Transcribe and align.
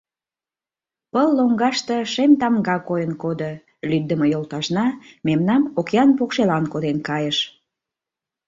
Пыл 1.11 1.29
лоҥгаште 1.37 1.97
шем 2.13 2.31
тамга 2.39 2.77
койын 2.87 3.13
кодо: 3.23 3.51
лӱддымӧ 3.89 4.25
йолташна 4.33 4.87
мемнам 5.27 5.63
океан 5.79 6.09
покшелан 6.17 6.65
коден 6.71 6.97
кайыш... 7.07 7.37